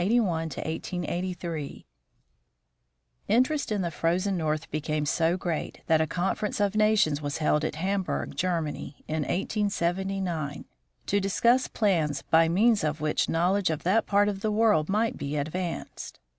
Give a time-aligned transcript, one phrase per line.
[0.03, 1.85] GREELY IN GRINNELL LAND i 881 1883
[3.27, 7.63] Interest in the Frozen North became so great, that a conference of nations was held
[7.63, 10.65] in Hamburg, Germany, in 1879,
[11.05, 15.17] to discuss plans by means of which knowledge of that part of the world might
[15.17, 16.19] be advanced.